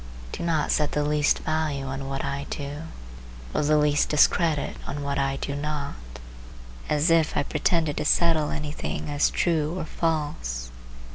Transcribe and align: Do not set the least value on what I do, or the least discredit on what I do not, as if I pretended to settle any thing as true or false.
Do 0.31 0.41
not 0.41 0.71
set 0.71 0.93
the 0.93 1.03
least 1.03 1.37
value 1.37 1.85
on 1.85 2.09
what 2.09 2.25
I 2.25 2.47
do, 2.49 2.85
or 3.53 3.61
the 3.61 3.77
least 3.77 4.09
discredit 4.09 4.75
on 4.87 5.03
what 5.03 5.19
I 5.19 5.35
do 5.35 5.53
not, 5.55 5.93
as 6.89 7.11
if 7.11 7.37
I 7.37 7.43
pretended 7.43 7.97
to 7.97 8.05
settle 8.05 8.49
any 8.49 8.71
thing 8.71 9.11
as 9.11 9.29
true 9.29 9.77
or 9.77 9.85
false. 9.85 10.71